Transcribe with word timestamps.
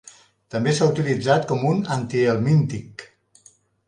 També 0.53 0.71
s'ha 0.77 0.85
utilitzat 0.93 1.45
com 1.51 1.65
un 1.73 1.83
antihelmíntic. 1.97 3.05